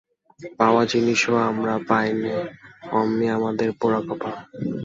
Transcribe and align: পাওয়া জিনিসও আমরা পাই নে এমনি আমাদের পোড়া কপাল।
পাওয়া 0.59 0.83
জিনিসও 0.91 1.35
আমরা 1.49 1.73
পাই 1.89 2.07
নে 2.19 2.33
এমনি 2.95 3.25
আমাদের 3.37 3.69
পোড়া 3.79 3.99
কপাল। 4.07 4.35